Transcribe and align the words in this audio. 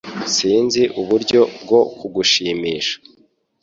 Sinzi 0.35 0.81
uburyo 1.01 1.41
bwo 1.61 1.81
kugushimisha 1.97 2.95